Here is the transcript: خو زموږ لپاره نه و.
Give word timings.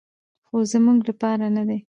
خو 0.47 0.57
زموږ 0.71 0.99
لپاره 1.09 1.45
نه 1.55 1.61
و. 1.67 1.69